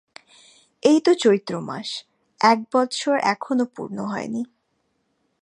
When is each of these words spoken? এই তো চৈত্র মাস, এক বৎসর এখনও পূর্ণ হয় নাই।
এই 0.83 0.97
তো 1.01 1.11
চৈত্র 1.15 1.53
মাস, 1.61 1.89
এক 2.41 2.59
বৎসর 2.71 3.15
এখনও 3.25 3.65
পূর্ণ 3.75 3.97
হয় 4.05 4.27
নাই। 4.27 4.45